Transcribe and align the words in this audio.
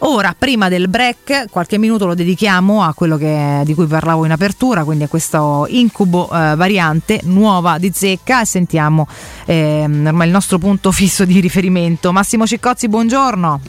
Ora, 0.00 0.32
prima 0.38 0.68
del 0.68 0.88
break, 0.88 1.46
qualche 1.50 1.76
minuto 1.76 2.06
lo 2.06 2.14
dedichiamo 2.14 2.84
a 2.84 2.94
quello 2.94 3.16
che, 3.16 3.62
di 3.64 3.74
cui 3.74 3.86
parlavo 3.86 4.24
in 4.24 4.30
apertura, 4.30 4.84
quindi 4.84 5.04
a 5.04 5.08
questo 5.08 5.66
incubo 5.68 6.26
eh, 6.26 6.54
variante 6.54 7.20
nuova 7.24 7.78
di 7.78 7.90
zecca 7.92 8.40
e 8.42 8.44
sentiamo 8.44 9.08
eh, 9.44 9.82
ormai 9.82 10.26
il 10.26 10.32
nostro 10.32 10.58
punto 10.58 10.92
fisso 10.92 11.24
di 11.24 11.40
riferimento. 11.40 12.12
Massimo 12.12 12.46
Ciccozzi, 12.46 12.88
buongiorno. 12.88 13.60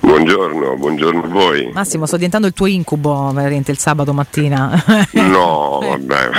Buongiorno, 0.00 0.76
buongiorno 0.76 1.22
a 1.22 1.28
voi. 1.28 1.70
Massimo, 1.72 2.04
sto 2.06 2.16
diventando 2.16 2.48
il 2.48 2.52
tuo 2.52 2.66
incubo 2.66 3.30
veramente 3.32 3.70
il 3.70 3.78
sabato 3.78 4.12
mattina. 4.12 4.82
No, 5.12 5.78
vabbè, 5.86 6.30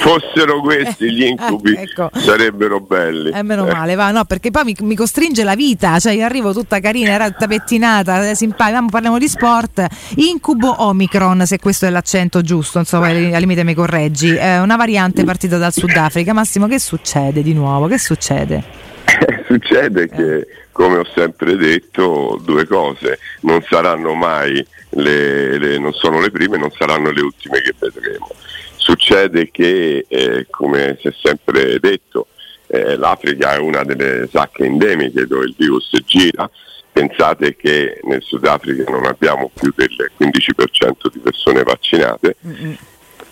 fossero 0.00 0.60
questi 0.60 1.12
gli 1.12 1.22
incubi 1.24 1.74
ecco. 1.74 2.10
sarebbero 2.12 2.80
belli. 2.80 3.30
Eh, 3.30 3.42
meno 3.42 3.66
eh. 3.66 3.72
male, 3.72 3.94
va, 3.94 4.10
no, 4.10 4.24
perché 4.24 4.50
poi 4.50 4.64
mi, 4.64 4.76
mi, 4.80 4.96
costringe 4.96 5.44
la 5.44 5.54
vita, 5.54 6.00
cioè 6.00 6.12
io 6.12 6.24
arrivo 6.24 6.52
tutta 6.52 6.80
carina, 6.80 7.10
era 7.10 7.30
pettinata, 7.30 8.31
simpatica, 8.34 8.84
parliamo 8.90 9.18
di 9.18 9.28
sport. 9.28 9.86
Incubo 10.16 10.82
Omicron, 10.82 11.44
se 11.46 11.58
questo 11.58 11.86
è 11.86 11.90
l'accento 11.90 12.42
giusto, 12.42 12.78
insomma, 12.78 13.08
al 13.08 13.16
limite 13.16 13.64
mi 13.64 13.74
correggi. 13.74 14.34
Eh, 14.34 14.58
una 14.58 14.76
variante 14.76 15.24
partita 15.24 15.58
dal 15.58 15.72
Sudafrica. 15.72 16.32
Massimo, 16.32 16.66
che 16.66 16.78
succede 16.78 17.42
di 17.42 17.54
nuovo? 17.54 17.86
Che 17.86 17.98
succede? 17.98 18.62
succede 19.46 20.08
che 20.08 20.46
come 20.72 20.98
ho 20.98 21.06
sempre 21.14 21.56
detto, 21.56 22.40
due 22.42 22.66
cose, 22.66 23.18
non 23.40 23.62
saranno 23.68 24.14
mai 24.14 24.66
le, 24.90 25.58
le, 25.58 25.78
non 25.78 25.92
sono 25.92 26.20
le 26.20 26.30
prime, 26.30 26.56
non 26.56 26.70
saranno 26.70 27.10
le 27.10 27.20
ultime 27.20 27.60
che 27.60 27.74
vedremo. 27.78 28.28
Succede 28.76 29.50
che, 29.50 30.06
eh, 30.08 30.46
come 30.50 30.96
si 31.00 31.08
è 31.08 31.14
sempre 31.22 31.78
detto, 31.78 32.28
eh, 32.66 32.96
l'Africa 32.96 33.54
è 33.54 33.58
una 33.58 33.84
delle 33.84 34.28
sacche 34.30 34.64
endemiche 34.64 35.26
dove 35.26 35.44
il 35.44 35.54
virus 35.56 35.90
gira. 36.04 36.50
Pensate 36.92 37.56
che 37.56 38.00
nel 38.04 38.22
Sudafrica 38.22 38.90
non 38.90 39.06
abbiamo 39.06 39.50
più 39.52 39.72
del 39.74 40.10
15% 40.18 41.10
di 41.10 41.18
persone 41.18 41.62
vaccinate. 41.62 42.36
Mm-hmm 42.46 42.72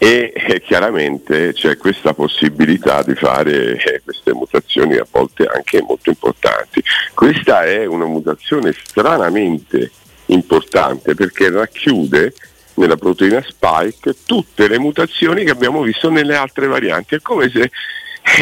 e 0.02 0.32
eh, 0.34 0.62
chiaramente 0.62 1.52
c'è 1.52 1.76
questa 1.76 2.14
possibilità 2.14 3.02
di 3.02 3.14
fare 3.14 3.76
eh, 3.76 4.00
queste 4.02 4.32
mutazioni 4.32 4.96
a 4.96 5.06
volte 5.10 5.44
anche 5.44 5.82
molto 5.82 6.08
importanti. 6.08 6.82
Questa 7.12 7.64
è 7.64 7.84
una 7.84 8.06
mutazione 8.06 8.72
stranamente 8.72 9.90
importante 10.26 11.14
perché 11.14 11.50
racchiude 11.50 12.32
nella 12.76 12.96
proteina 12.96 13.44
spike 13.46 14.14
tutte 14.24 14.68
le 14.68 14.78
mutazioni 14.78 15.44
che 15.44 15.50
abbiamo 15.50 15.82
visto 15.82 16.08
nelle 16.08 16.34
altre 16.34 16.66
varianti. 16.66 17.16
È 17.16 17.20
come 17.20 17.50
se 17.50 17.70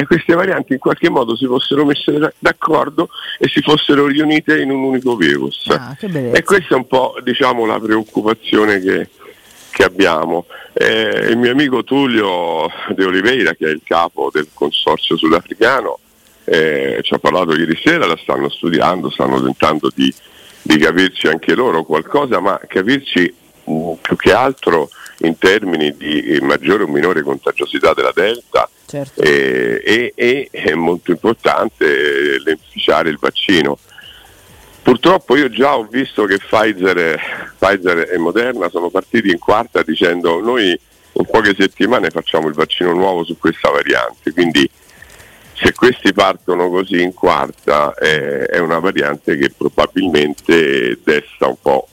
queste 0.07 0.35
varianti 0.35 0.75
in 0.75 0.79
qualche 0.79 1.09
modo 1.09 1.37
si 1.37 1.47
fossero 1.47 1.85
messe 1.85 2.33
d'accordo 2.39 3.09
e 3.39 3.49
si 3.49 3.61
fossero 3.61 4.07
riunite 4.07 4.61
in 4.61 4.71
un 4.71 4.83
unico 4.83 5.17
virus. 5.17 5.67
Ah, 5.69 5.97
e 6.01 6.43
questa 6.43 6.75
è 6.75 6.79
un 6.79 6.87
po' 6.87 7.17
diciamo, 7.23 7.67
la 7.67 7.79
preoccupazione 7.79 8.81
che, 8.81 9.09
che 9.71 9.85
abbiamo. 9.85 10.47
Eh, 10.73 11.29
il 11.31 11.39
mio 11.39 11.53
amico 11.53 11.85
Tullio 11.85 12.71
De 12.95 13.05
Oliveira, 13.05 13.55
che 13.55 13.67
è 13.67 13.71
il 13.71 13.83
capo 13.85 14.31
del 14.33 14.49
consorzio 14.53 15.17
sudafricano, 15.17 15.99
eh, 16.45 17.01
ci 17.03 17.15
ha 17.15 17.19
parlato 17.19 17.55
ieri 17.55 17.79
sera, 17.83 18.07
la 18.07 18.19
stanno 18.23 18.49
studiando, 18.49 19.11
stanno 19.11 19.43
tentando 19.43 19.91
di, 19.95 20.13
di 20.63 20.79
capirci 20.79 21.27
anche 21.27 21.55
loro 21.55 21.85
qualcosa, 21.85 22.41
ma 22.41 22.59
capirci 22.67 23.35
mh, 23.65 23.73
mm, 23.73 23.93
più 24.01 24.17
che 24.17 24.33
altro 24.33 24.89
in 25.21 25.37
termini 25.39 25.97
di 25.97 26.39
maggiore 26.43 26.85
o 26.85 26.87
minore 26.87 27.23
contagiosità 27.23 27.93
della 27.93 28.13
Delta 28.15 28.69
certo. 28.87 29.21
eh, 29.21 29.83
e, 29.85 30.13
e, 30.15 30.49
è 30.51 30.75
molto 30.75 31.11
importante 31.11 31.85
eh, 31.85 32.39
l'inficiare 32.45 33.11
il 33.11 33.19
vaccino. 33.19 33.79
Purtroppo 34.83 35.37
io 35.37 35.51
già 35.51 35.77
ho 35.77 35.85
visto 35.85 36.25
che 36.25 36.39
Pfizer, 36.39 37.55
Pfizer, 37.59 38.11
e 38.11 38.17
Moderna 38.17 38.69
sono 38.71 38.89
partiti 38.89 39.29
in 39.31 39.39
quarta 39.39 39.83
dicendo 39.83 40.41
noi 40.41 40.79
in 41.13 41.25
poche 41.27 41.55
settimane 41.59 42.11
facciamo 42.11 42.49
il 42.49 42.55
vaccino 42.55 42.93
nuovo 42.93 43.25
su 43.25 43.37
questa 43.37 43.71
variante, 43.71 44.33
quindi 44.33 44.71
se 45.53 45.73
questi 45.75 46.13
partono 46.13 46.71
così 46.71 47.03
in 47.03 47.13
quarta 47.13 47.93
eh, 47.95 48.47
è 48.47 48.59
una 48.59 48.79
variante 48.79 49.37
che 49.37 49.51
probabilmente 49.51 51.01
desta 51.03 51.49
un 51.49 51.57
po' 51.61 51.89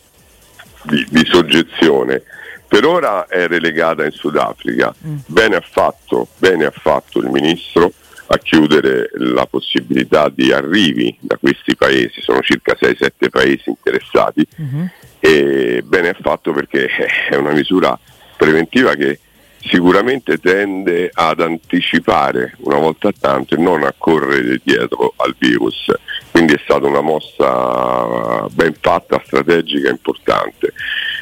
di, 0.84 1.06
di 1.10 1.26
soggezione. 1.26 2.24
Per 2.68 2.86
ora 2.86 3.28
è 3.28 3.48
relegata 3.48 4.06
in 4.06 4.12
Sudafrica, 4.12 4.94
mm. 5.06 5.18
bene, 5.28 5.56
ha 5.56 5.64
fatto, 5.64 6.28
bene 6.38 6.66
ha 6.66 6.72
fatto 6.72 7.20
il 7.20 7.30
ministro 7.30 7.92
a 8.28 8.38
chiudere 8.38 9.10
la 9.14 9.46
possibilità 9.46 10.30
di 10.30 10.52
arrivi 10.52 11.16
da 11.20 11.38
questi 11.38 11.76
paesi, 11.76 12.22
sono 12.22 12.42
circa 12.42 12.76
6-7 12.80 13.30
paesi 13.30 13.70
interessati 13.70 14.46
uh-huh. 14.58 14.90
e 15.20 15.84
bene 15.86 16.10
è 16.10 16.18
fatto 16.20 16.52
perché 16.52 16.90
è 17.30 17.36
una 17.36 17.52
misura 17.52 17.98
preventiva 18.36 18.96
che 18.96 19.20
sicuramente 19.60 20.38
tende 20.38 21.10
ad 21.12 21.40
anticipare 21.40 22.56
una 22.60 22.78
volta 22.78 23.12
tanto 23.12 23.56
e 23.56 23.58
non 23.58 23.84
a 23.84 23.94
correre 23.98 24.60
dietro 24.64 25.14
al 25.18 25.36
virus. 25.38 25.92
Quindi 26.36 26.56
è 26.56 26.60
stata 26.62 26.86
una 26.86 27.00
mossa 27.00 28.46
ben 28.52 28.74
fatta, 28.82 29.22
strategica, 29.24 29.90
importante. 29.90 30.74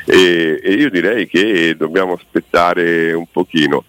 E, 0.07 0.59
e 0.59 0.71
io 0.71 0.89
direi 0.89 1.27
che 1.27 1.75
dobbiamo 1.77 2.13
aspettare 2.13 3.13
un 3.13 3.27
pochino. 3.31 3.83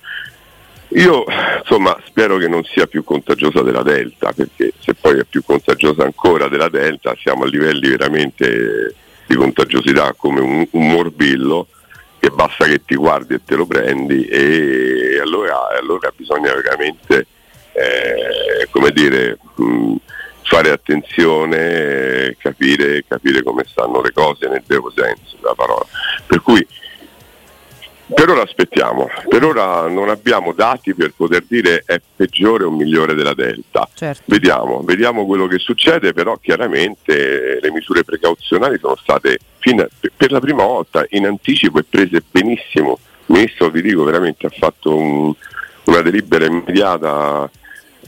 Io 0.89 1.25
insomma 1.61 1.99
spero 2.05 2.37
che 2.37 2.47
non 2.47 2.63
sia 2.65 2.87
più 2.87 3.05
contagiosa 3.05 3.63
della 3.63 3.83
Delta, 3.83 4.35
perché 4.35 4.75
se 4.79 4.93
poi 4.93 5.19
è 5.21 5.25
più 5.25 5.43
contagiosa 5.43 6.03
ancora 6.03 6.49
della 6.49 6.69
Delta 6.69 7.17
siamo 7.19 7.45
a 7.45 7.47
livelli 7.47 7.89
veramente 7.89 8.95
di 9.25 9.35
contagiosità 9.35 10.13
come 10.15 10.41
un, 10.41 10.69
un 10.73 10.87
morbillo 10.89 11.69
che 12.19 12.29
basta 12.29 12.67
che 12.67 12.85
ti 12.85 12.97
guardi 12.97 13.33
e 13.33 13.41
te 13.43 13.55
lo 13.55 13.65
prendi 13.65 14.27
e 14.27 15.21
allora, 15.23 15.69
allora 15.81 16.13
bisogna 16.15 16.53
veramente 16.53 17.27
eh, 17.73 18.69
come 18.71 18.91
dire, 18.91 19.39
mh, 19.55 19.95
fare 20.45 20.71
attenzione, 20.71 22.37
capire, 22.39 23.05
capire 23.07 23.43
come 23.43 23.65
stanno 23.67 24.01
le 24.01 24.13
cose 24.13 24.49
nel 24.49 24.63
vero 24.67 24.93
senso 24.95 25.37
della 25.41 25.55
parola. 25.55 25.87
Per 26.27 26.41
cui 26.43 26.67
per 28.07 28.29
ora 28.29 28.43
aspettiamo, 28.43 29.09
per 29.29 29.43
ora 29.45 29.89
non 29.89 30.11
abbiamo 30.11 30.53
dati 30.53 30.95
per 30.95 31.15
poter 31.17 31.45
dire 31.49 31.83
è 31.87 32.01
peggiore 32.15 32.65
o 32.65 32.71
migliore 32.71 33.15
della 33.15 33.33
Delta. 33.33 33.89
Certo. 33.95 34.23
Vediamo, 34.27 34.83
vediamo 34.83 35.25
quello 35.25 35.47
che 35.47 35.59
succede, 35.59 36.13
però 36.13 36.37
chiaramente 36.37 37.59
le 37.61 37.71
misure 37.71 38.05
precauzionali 38.05 38.79
sono 38.79 38.97
state 38.97 39.39
a, 39.59 39.89
per 40.15 40.31
la 40.31 40.41
prima 40.41 40.65
volta 40.65 41.07
in 41.11 41.27
anticipo 41.27 41.79
e 41.79 41.85
prese 41.89 42.23
benissimo. 42.31 42.99
Il 43.27 43.37
ministro 43.37 43.71
vi 43.71 43.81
dico 43.81 44.05
veramente 44.05 44.47
ha 44.47 44.51
fatto 44.51 44.95
un, 44.95 45.33
una 45.85 46.03
delibera 46.03 46.45
immediata 46.45 47.51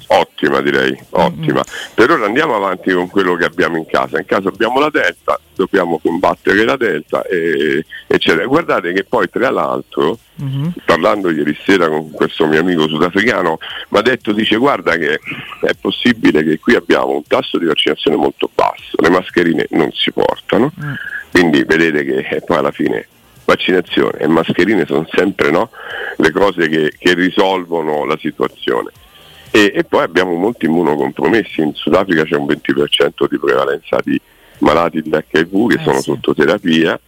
Ottima 0.09 0.61
direi, 0.61 0.97
ottima. 1.11 1.65
Mm-hmm. 1.67 1.95
Per 1.95 2.11
ora 2.11 2.27
andiamo 2.27 2.55
avanti 2.55 2.93
con 2.93 3.09
quello 3.09 3.35
che 3.35 3.45
abbiamo 3.45 3.77
in 3.77 3.87
casa. 3.87 4.19
In 4.19 4.25
casa 4.25 4.49
abbiamo 4.49 4.79
la 4.79 4.91
delta, 4.91 5.41
dobbiamo 5.55 5.99
combattere 5.99 6.65
la 6.65 6.77
delta, 6.77 7.23
e, 7.25 7.85
eccetera. 8.07 8.47
Guardate 8.47 8.93
che 8.93 9.03
poi 9.03 9.29
tra 9.29 9.51
l'altro, 9.51 10.19
mm-hmm. 10.41 10.69
parlando 10.85 11.31
ieri 11.31 11.59
sera 11.65 11.89
con 11.89 12.13
questo 12.13 12.47
mio 12.47 12.61
amico 12.61 12.87
sudafricano, 12.87 13.59
mi 13.89 13.99
ha 13.99 14.03
detto, 14.03 14.33
dice 14.33 14.57
guarda 14.57 14.97
che 14.97 15.19
è 15.63 15.75
possibile 15.81 16.45
che 16.45 16.61
qui 16.61 16.77
abbiamo 16.77 17.11
un 17.11 17.25
tasso 17.27 17.59
di 17.59 17.67
vaccinazione 17.67 18.17
molto 18.17 18.49
basso, 18.55 18.97
le 18.99 19.11
mascherine 19.11 19.67
non 19.71 19.91
si 19.93 20.13
portano, 20.13 20.73
mm. 20.81 20.93
quindi 21.33 21.65
vedete 21.65 22.05
che 22.05 22.43
poi 22.47 22.59
alla 22.59 22.71
fine 22.71 23.09
vaccinazione 23.45 24.19
e 24.19 24.29
mascherine 24.29 24.85
sono 24.87 25.07
sempre 25.13 25.51
no, 25.51 25.71
le 26.17 26.31
cose 26.31 26.69
che, 26.69 26.93
che 26.97 27.15
risolvono 27.15 28.05
la 28.05 28.17
situazione. 28.21 28.91
E, 29.57 29.73
e, 29.75 29.85
poi 29.85 30.03
abbiamo 30.03 30.35
molti 30.35 30.67
immunocompromessi, 30.67 31.63
in 31.63 31.73
Sudafrica 31.73 32.25
c'è 32.25 32.37
un 32.37 32.45
20% 32.45 33.27
di 33.27 33.39
prevalenza 33.39 33.99
di 34.05 34.21
malati 34.59 35.01
di 35.01 35.09
HIV 35.09 35.69
che 35.69 35.81
eh 35.81 35.83
sono 35.83 35.97
sì. 35.97 36.03
sotto 36.03 36.35
terapia 36.35 37.01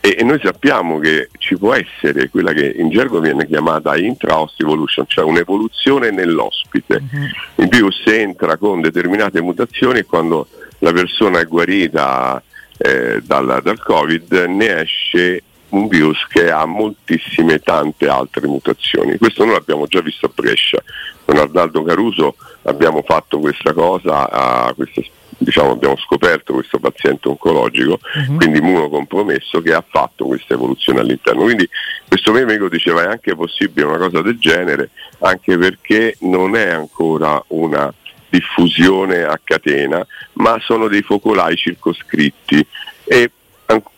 e, 0.00 0.16
e, 0.18 0.24
noi 0.24 0.40
sappiamo 0.42 0.98
che 0.98 1.28
ci 1.36 1.58
può 1.58 1.74
essere 1.74 2.30
quella 2.30 2.54
che 2.54 2.74
in 2.74 2.88
gergo 2.88 3.20
viene 3.20 3.46
chiamata 3.46 3.98
intra-host 3.98 4.62
evolution, 4.62 5.04
cioè 5.06 5.26
un'evoluzione 5.26 6.10
nell'ospite. 6.10 7.02
Uh-huh. 7.02 7.62
Il 7.64 7.68
virus 7.68 8.02
entra 8.06 8.56
con 8.56 8.80
determinate 8.80 9.42
mutazioni 9.42 9.98
e 9.98 10.06
quando 10.06 10.46
la 10.78 10.92
persona 10.92 11.40
è 11.40 11.44
guarita 11.44 12.42
eh, 12.78 13.20
dal, 13.22 13.60
dal 13.62 13.82
Covid 13.82 14.32
ne 14.48 14.80
esce 14.80 15.42
un 15.70 15.88
virus 15.88 16.26
che 16.28 16.50
ha 16.50 16.64
moltissime 16.64 17.58
tante 17.60 18.08
altre 18.08 18.46
mutazioni. 18.46 19.18
Questo 19.18 19.44
noi 19.44 19.54
l'abbiamo 19.54 19.86
già 19.86 20.00
visto 20.00 20.26
a 20.26 20.30
Brescia. 20.32 20.82
Con 21.24 21.36
Arnaldo 21.36 21.82
Caruso 21.82 22.36
abbiamo 22.62 23.02
fatto 23.02 23.38
questa 23.38 23.72
cosa, 23.72 24.72
questa, 24.74 25.02
diciamo, 25.38 25.70
abbiamo 25.70 25.96
scoperto 25.96 26.54
questo 26.54 26.78
paziente 26.78 27.28
oncologico, 27.28 27.98
uh-huh. 28.02 28.36
quindi 28.36 28.58
immunocompromesso, 28.58 29.62
che 29.62 29.72
ha 29.72 29.84
fatto 29.86 30.26
questa 30.26 30.54
evoluzione 30.54 31.00
all'interno. 31.00 31.42
Quindi 31.42 31.68
questo 32.06 32.32
mio 32.32 32.42
amico 32.42 32.68
diceva 32.68 33.04
è 33.04 33.06
anche 33.06 33.34
possibile 33.36 33.86
una 33.86 33.98
cosa 33.98 34.22
del 34.22 34.38
genere, 34.38 34.90
anche 35.20 35.56
perché 35.56 36.16
non 36.20 36.56
è 36.56 36.68
ancora 36.68 37.42
una 37.48 37.92
diffusione 38.28 39.22
a 39.22 39.38
catena, 39.42 40.04
ma 40.34 40.58
sono 40.60 40.88
dei 40.88 41.02
focolai 41.02 41.56
circoscritti 41.56 42.64
e 43.04 43.30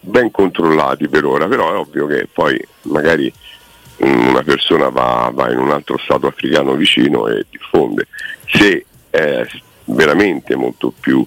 ben 0.01 0.31
controllati 0.31 1.09
per 1.09 1.25
ora, 1.25 1.47
però 1.47 1.73
è 1.73 1.77
ovvio 1.77 2.07
che 2.07 2.29
poi 2.33 2.61
magari 2.83 3.33
una 3.99 4.43
persona 4.43 4.89
va, 4.89 5.31
va 5.33 5.51
in 5.51 5.59
un 5.59 5.71
altro 5.71 5.99
stato 5.99 6.27
africano 6.27 6.75
vicino 6.75 7.29
e 7.29 7.47
diffonde. 7.49 8.09
Se 8.47 8.85
è 9.11 9.47
veramente 9.85 10.57
molto 10.57 10.93
più 10.99 11.25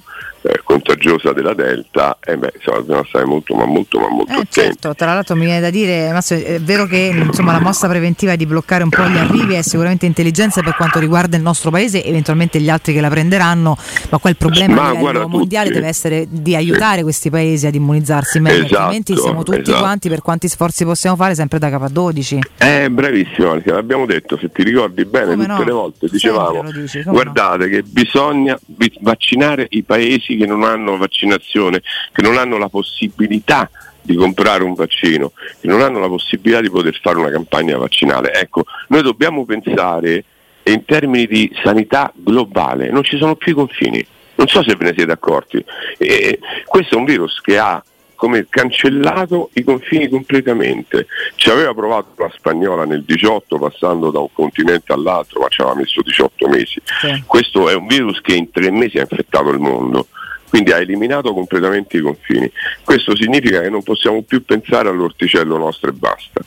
eh, 0.47 0.62
contagiosa 0.63 1.33
della 1.33 1.53
Delta, 1.53 2.18
eh 2.24 2.38
beh, 2.38 2.53
insomma, 2.56 2.77
dobbiamo 2.77 3.03
stare 3.06 3.25
molto 3.25 3.56
ma 3.56 3.65
molto 3.65 4.00
ma 4.00 4.09
molto 4.09 4.31
eh, 4.31 4.36
attenti. 4.36 4.51
Certo, 4.51 4.94
tra 4.94 5.13
l'altro 5.13 5.36
mi 5.36 5.45
viene 5.45 5.59
da 5.59 5.71
dire, 5.71 6.12
Massimo, 6.12 6.42
è 6.42 6.59
vero 6.62 6.86
che 6.86 7.12
insomma, 7.13 7.51
la 7.51 7.59
mossa 7.59 7.88
preventiva 7.88 8.36
di 8.36 8.45
bloccare 8.45 8.83
un 8.83 8.89
po' 8.89 9.07
gli 9.07 9.18
arrivi 9.18 9.56
è 9.56 9.62
sicuramente 9.63 10.06
intelligenza 10.06 10.62
per 10.62 10.75
quanto 10.75 11.00
riguarda 11.00 11.36
il 11.36 11.42
nostro 11.42 11.71
paese 11.71 12.03
eventualmente 12.03 12.59
gli 12.59 12.69
altri 12.69 12.94
che 12.94 13.01
la 13.01 13.09
prenderanno, 13.09 13.75
ma 14.09 14.18
qua 14.19 14.30
il 14.30 14.38
problema 14.38 14.74
Ma 14.75 14.89
a 14.89 14.94
livello 14.94 15.27
mondiale 15.27 15.68
tutti. 15.68 15.80
deve 15.80 15.89
essere 15.89 16.27
di 16.30 16.56
aiutare 16.56 16.97
sì. 16.97 17.03
questi 17.03 17.30
paesi 17.30 17.65
ad 17.65 17.74
immunizzarsi 17.75 18.39
meglio, 18.39 18.65
Esatto, 18.65 18.77
altrimenti 18.77 19.18
siamo 19.18 19.44
tutti 19.44 19.62
esatto. 19.62 19.80
quanti 19.80 20.09
per 20.09 20.21
quanti 20.21 20.47
sforzi 20.47 20.86
possiamo 20.86 21.15
fare 21.15 21.33
sempre 21.33 21.57
da 21.57 21.69
K12. 21.69 22.39
Eh, 22.57 22.89
bravissimo, 22.89 23.51
perché 23.53 23.71
l'abbiamo 23.71 24.06
detto, 24.06 24.38
se 24.38 24.51
ti 24.51 24.63
ricordi 24.63 25.06
bene 25.06 25.31
Come 25.31 25.45
tutte 25.45 25.59
no? 25.59 25.65
le 25.65 25.71
volte, 25.71 26.07
dicevamo, 26.09 26.71
dici, 26.71 27.01
guardate 27.03 27.68
che 27.68 27.81
bisogna 27.81 28.59
vaccinare 29.01 29.65
i 29.69 29.83
paesi 29.83 30.35
che 30.38 30.46
non 30.46 30.64
hanno 30.64 30.98
vaccinazione, 30.98 31.82
che 32.12 32.22
non 32.22 32.38
hanno 32.38 32.58
la 32.58 32.70
possibilità 32.70 33.70
di 34.02 34.16
comprare 34.16 34.64
un 34.64 34.74
vaccino, 34.74 35.32
che 35.60 35.68
non 35.68 35.82
hanno 35.82 36.00
la 36.00 36.08
possibilità 36.08 36.62
di 36.62 36.70
poter 36.70 36.98
fare 37.02 37.18
una 37.18 37.32
campagna 37.32 37.78
vaccinale. 37.78 38.34
Ecco, 38.34 38.66
noi 38.90 39.02
dobbiamo 39.02 39.46
pensare 39.46 40.24
in 40.64 40.86
termini 40.86 41.26
di 41.26 41.52
sanità 41.64 42.12
globale, 42.16 42.90
non 42.90 43.04
ci 43.04 43.18
sono 43.18 43.36
più 43.36 43.52
i 43.52 43.56
confini. 43.56 44.06
Non 44.36 44.48
so 44.48 44.62
se 44.64 44.76
ve 44.76 44.86
ne 44.86 44.94
siete 44.96 45.12
accorti. 45.12 45.64
Eh, 45.98 46.40
questo 46.66 46.96
è 46.96 46.98
un 46.98 47.06
virus 47.06 47.40
che 47.40 47.58
ha 47.58 47.81
come 48.16 48.48
cancellato 48.50 49.50
i 49.54 49.64
confini 49.64 50.10
completamente. 50.10 51.08
Ci 51.36 51.50
aveva 51.50 51.74
provato 51.74 52.14
la 52.18 52.31
spagnola 52.34 52.86
nel 52.86 53.04
18 53.04 53.58
passando 53.58 54.12
da 54.12 54.20
un 54.20 54.31
continente 54.34 54.92
all'altro, 54.94 55.42
ma 55.42 55.48
ci 55.48 55.62
aveva 55.62 55.78
messo 55.78 56.02
18 56.02 56.48
mesi. 56.48 56.81
Sì. 57.02 57.24
Questo 57.26 57.70
è 57.70 57.76
un 57.76 57.88
virus 57.88 58.20
che 58.22 58.36
in 58.36 58.50
tre 58.52 58.72
mesi 58.72 58.98
ha 58.98 59.02
infettato 59.10 59.50
il 59.50 59.60
mondo. 59.60 60.08
Quindi 60.56 60.72
ha 60.72 60.80
eliminato 60.80 61.34
completamente 61.34 61.98
i 61.98 62.00
confini. 62.00 62.50
Questo 62.81 63.13
significa 63.13 63.60
che 63.60 63.69
non 63.69 63.84
possiamo 63.84 64.22
più 64.22 64.46
pensare 64.46 64.88
all'orticello 64.88 65.57
nostro 65.57 65.90
e 65.90 65.92
basta. 65.94 66.40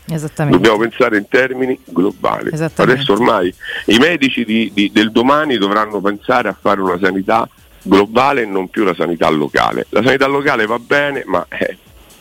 Dobbiamo 0.53 0.79
pensare 0.79 1.19
in 1.19 1.29
termini 1.29 1.79
globali. 1.85 2.49
Adesso 2.95 3.13
ormai 3.13 3.55
i 3.87 3.99
medici 3.99 4.47
di- 4.47 4.71
di- 4.73 4.91
del 4.91 5.11
domani 5.13 5.59
dovranno 5.59 6.01
pensare 6.01 6.49
a 6.49 6.57
fare 6.59 6.81
una 6.81 6.99
sanità 6.99 7.47
globale 7.83 8.43
e 8.43 8.47
non 8.47 8.69
più 8.71 8.83
la 8.85 8.95
sanità 8.95 9.29
locale. 9.29 9.85
La 9.91 10.03
sanità 10.03 10.27
locale 10.27 10.65
va 10.65 10.79
bene, 10.79 11.23
ma 11.27 11.45
eh, 11.51 11.77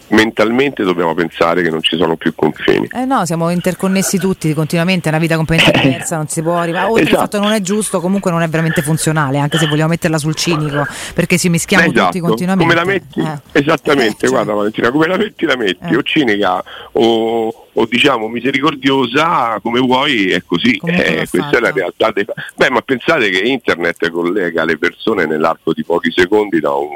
mentalmente 0.09 0.83
dobbiamo 0.83 1.13
pensare 1.13 1.62
che 1.62 1.69
non 1.69 1.81
ci 1.81 1.98
sono 1.98 2.15
più 2.15 2.33
confini. 2.36 2.88
Eh 2.94 3.06
no, 3.06 3.25
siamo 3.25 3.50
interconnessi 3.50 4.18
tutti 4.18 4.54
continuamente, 4.54 5.07
è 5.07 5.12
una 5.12 5.19
vita 5.21 5.36
completamente 5.36 5.81
diversa, 5.81 6.15
non 6.15 6.27
si 6.27 6.42
può 6.42 6.56
arrivare. 6.57 6.86
Oltre 6.88 7.01
al 7.01 7.07
Esatto. 7.07 7.21
fatto 7.24 7.39
che 7.39 7.44
non 7.45 7.54
è 7.54 7.62
giusto, 7.62 8.00
comunque 8.00 8.31
non 8.31 8.42
è 8.42 8.48
veramente 8.48 8.81
funzionale, 8.81 9.38
anche 9.39 9.57
se 9.57 9.68
vogliamo 9.68 9.89
metterla 9.89 10.18
sul 10.18 10.36
cinico, 10.36 10.86
perché 11.13 11.38
ci 11.38 11.50
mischiamo 11.50 11.86
tutti 11.88 11.98
Esatto. 11.98 12.19
continuamente. 12.19 12.63
Come 12.63 12.75
la 12.75 12.86
metti? 12.86 13.19
Eh. 13.19 13.59
Esattamente, 13.59 14.15
Eh, 14.25 14.27
cioè, 14.27 14.30
guarda 14.30 14.54
Valentina, 14.54 14.92
come 14.92 15.07
la 15.07 15.18
metti 15.18 15.45
la 15.45 15.56
metti, 15.57 15.94
Eh. 15.94 15.95
o 15.98 16.04
cinica 16.04 16.63
o, 16.94 17.67
o 17.79 17.85
diciamo 17.85 18.27
misericordiosa, 18.27 19.59
come 19.62 19.79
vuoi, 19.79 20.31
è 20.31 20.41
così. 20.45 20.79
Eh, 20.83 21.27
questa 21.29 21.50
è 21.57 21.59
la 21.59 21.68
fatto. 21.68 21.75
realtà. 21.79 22.12
Dei... 22.12 22.25
Beh, 22.56 22.69
ma 22.71 22.81
pensate 22.81 23.29
che 23.29 23.39
internet 23.39 24.09
collega 24.09 24.65
le 24.65 24.77
persone 24.77 25.25
nell'arco 25.25 25.74
di 25.74 25.83
pochi 25.83 26.12
secondi 26.12 26.59
da 26.59 26.74
un, 26.74 26.88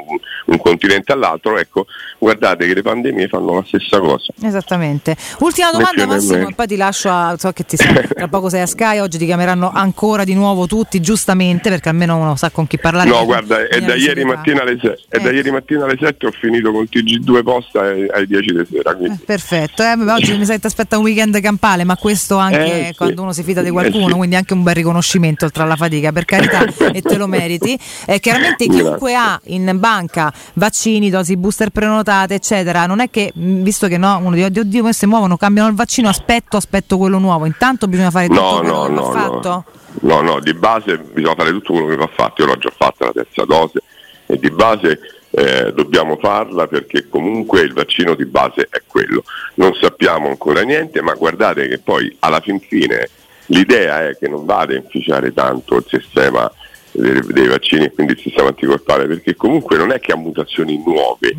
un 0.46 0.58
continente 0.58 1.12
all'altro, 1.12 1.56
ecco, 1.56 1.86
guardate 2.18 2.66
che 2.66 2.74
le 2.74 2.82
pandemie 2.82 3.28
fanno 3.28 3.54
la 3.54 3.64
stessa 3.64 4.00
cosa. 4.00 4.32
Esattamente. 4.42 5.16
Ultima 5.38 5.70
domanda 5.70 6.04
Massimo, 6.06 6.48
poi 6.54 6.66
ti 6.66 6.76
lascio 6.76 7.08
a, 7.10 7.36
so 7.38 7.52
che 7.52 7.64
ti 7.64 7.76
sei, 7.76 8.08
tra 8.08 8.26
poco 8.26 8.48
sei 8.48 8.62
a 8.62 8.66
Sky, 8.66 8.98
oggi 8.98 9.18
ti 9.18 9.26
chiameranno 9.26 9.70
ancora 9.72 10.24
di 10.24 10.34
nuovo 10.34 10.66
tutti, 10.66 11.00
giustamente, 11.00 11.68
perché 11.70 11.90
almeno 11.90 12.16
uno 12.16 12.34
sa 12.34 12.50
con 12.50 12.66
chi 12.66 12.78
parlare. 12.78 13.08
No, 13.08 13.24
guarda, 13.24 13.68
è 13.68 13.80
da, 13.80 13.94
ieri 13.94 14.24
alle 14.62 14.78
è 15.08 15.18
da 15.20 15.30
Eh. 15.30 15.34
ieri 15.34 15.50
mattina 15.52 15.84
alle 15.84 15.96
7 16.00 16.26
ho 16.26 16.30
finito 16.32 16.72
con 16.72 16.88
TG2 16.90 17.42
posta 17.44 17.82
ai, 17.82 18.08
ai 18.08 18.26
10 18.26 18.52
di 18.52 18.66
sera. 18.68 18.94
quindi- 18.96 19.18
Eh, 19.22 19.24
Perfetto, 19.24 19.82
eh, 19.84 19.92
oggi 20.10 20.36
mi 20.36 20.44
ti 20.44 20.71
aspetta 20.72 20.96
un 20.96 21.04
weekend 21.04 21.38
campale, 21.40 21.84
ma 21.84 21.96
questo 21.96 22.36
anche 22.38 22.80
Eh, 22.80 22.86
sì. 22.88 22.94
quando 22.96 23.22
uno 23.22 23.32
si 23.32 23.42
fida 23.42 23.60
di 23.60 23.68
Eh, 23.68 23.72
qualcuno, 23.72 24.08
sì. 24.08 24.12
quindi 24.14 24.36
anche 24.36 24.54
un 24.54 24.62
bel 24.62 24.74
riconoscimento 24.74 25.44
oltre 25.44 25.62
alla 25.62 25.76
fatica, 25.76 26.10
per 26.12 26.24
carità, 26.24 26.64
e 26.92 27.02
te 27.02 27.16
lo 27.16 27.26
meriti. 27.26 27.78
Eh, 28.06 28.18
chiaramente 28.20 28.66
chiunque 28.66 29.14
ha 29.14 29.38
in 29.44 29.70
banca 29.78 30.32
vaccini, 30.54 31.10
dosi 31.10 31.36
booster 31.36 31.70
prenotate, 31.70 32.34
eccetera, 32.34 32.86
non 32.86 33.00
è 33.00 33.10
che, 33.10 33.32
visto 33.34 33.86
che 33.88 33.98
no, 33.98 34.18
uno 34.18 34.34
dice, 34.34 34.46
oddio, 34.46 34.62
oddio, 34.62 34.92
si 34.92 35.06
muovono, 35.06 35.36
cambiano 35.36 35.68
il 35.68 35.74
vaccino, 35.74 36.08
aspetto, 36.08 36.56
aspetto 36.56 36.96
quello 36.96 37.18
nuovo. 37.18 37.44
Intanto 37.46 37.86
bisogna 37.86 38.10
fare 38.10 38.28
tutto 38.28 38.40
No, 38.40 38.58
quello 38.58 38.72
no, 38.72 38.82
che 38.86 38.92
va 38.92 39.00
no, 39.00 39.12
fatto. 39.12 39.48
no. 39.48 39.64
No, 40.00 40.20
no, 40.22 40.40
di 40.40 40.54
base 40.54 40.96
bisogna 40.98 41.34
fare 41.34 41.50
tutto 41.50 41.72
quello 41.74 41.88
che 41.88 41.96
va 41.96 42.08
fatto, 42.10 42.40
io 42.42 42.48
l'ho 42.48 42.56
già 42.56 42.72
fatta 42.74 43.04
la 43.04 43.12
terza 43.12 43.44
dose 43.44 43.82
e 44.26 44.38
di 44.38 44.50
base 44.50 44.98
eh, 45.34 45.72
dobbiamo 45.72 46.16
farla 46.16 46.66
perché 46.66 47.08
comunque 47.08 47.62
il 47.62 47.72
vaccino 47.72 48.14
di 48.14 48.26
base 48.26 48.68
è 48.70 48.82
quello. 48.86 49.24
Non 49.54 49.74
sappiamo 49.80 50.28
ancora 50.28 50.62
niente, 50.62 51.00
ma 51.00 51.14
guardate 51.14 51.68
che 51.68 51.78
poi 51.78 52.14
alla 52.20 52.40
fin 52.40 52.60
fine 52.60 53.08
l'idea 53.46 54.08
è 54.08 54.16
che 54.16 54.28
non 54.28 54.44
vada 54.44 54.74
a 54.74 54.76
inficiare 54.76 55.32
tanto 55.32 55.76
il 55.76 55.84
sistema 55.88 56.50
dei, 56.92 57.20
dei 57.26 57.46
vaccini 57.46 57.86
e 57.86 57.92
quindi 57.92 58.12
il 58.12 58.20
sistema 58.20 58.48
anticorpale, 58.48 59.06
perché 59.06 59.34
comunque 59.34 59.76
non 59.76 59.90
è 59.90 60.00
che 60.00 60.12
ha 60.12 60.16
mutazioni 60.16 60.82
nuove, 60.84 61.34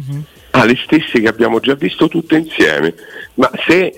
ha 0.51 0.65
le 0.65 0.77
stesse 0.83 1.21
che 1.21 1.27
abbiamo 1.27 1.59
già 1.59 1.75
visto 1.75 2.07
tutte 2.07 2.35
insieme, 2.35 2.95
ma 3.35 3.49
se 3.65 3.93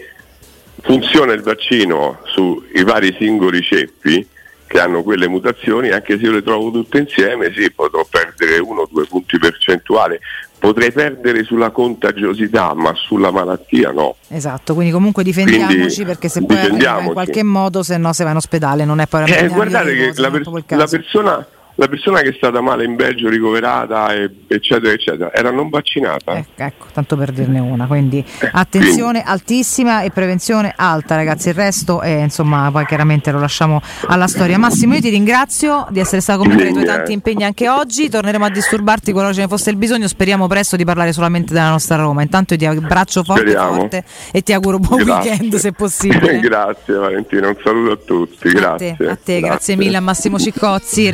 funziona 0.81 1.33
il 1.33 1.42
vaccino 1.42 2.19
sui 2.25 2.83
vari 2.83 3.15
singoli 3.18 3.62
ceppi 3.62 4.27
che 4.68 4.80
hanno 4.80 5.04
quelle 5.04 5.28
mutazioni, 5.28 5.90
anche 5.90 6.18
se 6.18 6.24
io 6.26 6.32
le 6.32 6.44
trovo 6.44 6.72
tutte 6.72 7.00
insieme, 7.00 7.52
sì, 7.56 7.72
potrò 7.72 8.06
perdere 8.10 8.60
uno 8.60 8.82
o 8.82 8.88
due 8.92 9.06
punti 9.06 9.38
percentuali, 9.38 10.18
potrei 10.58 10.92
perdere 10.92 11.44
sulla 11.44 11.70
contagiosità, 11.70 12.74
ma 12.74 12.94
sulla 12.96 13.32
malattia 13.32 13.92
no. 13.92 14.16
Esatto, 14.30 14.74
quindi 14.74 14.92
comunque 14.92 15.24
difendiamoci 15.24 15.76
Quindi, 15.76 16.06
perché 16.06 16.30
se 16.30 16.44
poi 16.44 16.58
in 16.68 17.12
qualche 17.14 17.44
modo, 17.44 17.84
se 17.84 17.98
no 17.98 18.12
se 18.14 18.24
va 18.24 18.32
in 18.32 18.38
ospedale, 18.38 18.86
non 18.86 19.00
è 19.00 19.08
poi 19.08 19.30
Eh, 19.32 19.46
una 19.46 19.54
guardate 19.54 19.94
via 19.94 20.08
di 20.10 20.16
che 20.16 20.22
la, 20.22 20.32
per- 20.32 20.64
la 20.78 20.88
persona, 20.88 21.48
la 21.75 21.88
persona 21.88 22.22
che 22.22 22.30
è 22.30 22.33
stata 22.36 22.62
male 22.62 22.86
in 22.86 22.95
Belgio, 22.95 23.30
ricoverata, 23.30 24.13
eccetera, 24.48 24.92
eccetera, 24.92 25.33
era 25.33 25.51
non 25.51 25.69
vaccinata. 25.69 26.38
Ecco, 26.38 26.63
ecco, 26.63 26.86
tanto 26.94 27.18
per 27.18 27.31
dirne 27.31 27.60
una, 27.60 27.86
quindi 27.86 28.24
attenzione 28.51 29.22
altissima 29.24 30.02
e 30.02 30.11
prevenzione 30.11 30.73
alta 30.76 31.16
ragazzi, 31.16 31.50
il 31.50 31.56
resto 31.56 32.02
è 32.02 32.21
insomma 32.21 32.69
poi 32.71 32.85
chiaramente 32.85 33.31
lo 33.31 33.40
lasciamo 33.40 33.81
alla 34.07 34.28
storia. 34.28 34.57
Massimo 34.57 34.95
io 34.95 35.02
ti 35.02 35.09
ringrazio 35.09 35.88
di 35.90 36.00
essere 36.00 36.21
stato 36.21 36.40
con 36.40 36.50
me 36.50 36.57
tra 36.57 36.68
i 36.68 36.71
tuoi 36.73 36.85
tanti 36.85 37.11
impegni 37.11 37.44
anche 37.44 37.69
oggi, 37.69 38.09
torneremo 38.09 38.45
a 38.45 38.50
disturbarti 38.50 39.11
qualora 39.11 39.33
ce 39.33 39.42
ne 39.42 39.47
fosse 39.47 39.69
il 39.69 39.76
bisogno, 39.76 40.07
speriamo 40.07 40.47
presto 40.47 40.76
di 40.76 40.85
parlare 40.85 41.14
solamente 41.14 41.54
della 41.54 41.69
nostra 41.69 41.97
Roma, 41.97 42.21
intanto 42.21 42.54
io 42.54 42.59
ti 42.59 42.66
abbraccio 42.66 43.23
forte 43.23 43.54
forte 43.56 44.04
e 44.31 44.42
ti 44.42 44.54
auguro 44.54 44.80
buon 44.80 45.04
Grazie. 45.04 45.31
weekend 45.31 45.56
se 45.56 45.71
possibile. 45.71 46.40
grazie 46.45 46.94
Valentina, 46.95 47.47
un 47.47 47.57
saluto 47.64 47.92
a 47.92 47.97
tutti, 47.97 48.47
A 48.47 48.52
grazie. 48.52 48.95
te, 48.97 49.07
a 49.07 49.18
te, 49.21 49.40
grazie 49.40 49.76
mille 49.76 49.97
a 49.97 50.02
Massimo 50.02 50.40
Ciccozzi, 50.40 51.09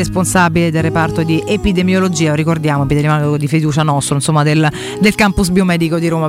responsabile 0.52 0.72
del 0.72 0.84
reparto 0.84 1.24
di 1.24 1.42
epidemiologia, 1.46 2.36
ricordiamo 2.36 2.84
epidemiologo 2.84 3.38
di 3.38 3.48
fiducia 3.48 3.84
nostro, 3.84 4.16
insomma 4.16 4.44
del, 4.44 4.70
del 5.00 5.16
campus 5.16 5.50
biomedico 5.50 5.98
di 5.98 6.08
Roma. 6.08 6.28